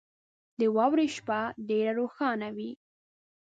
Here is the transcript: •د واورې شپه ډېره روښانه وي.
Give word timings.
•د 0.59 0.61
واورې 0.75 1.07
شپه 1.15 1.39
ډېره 1.69 1.91
روښانه 1.99 2.47
وي. 2.55 2.71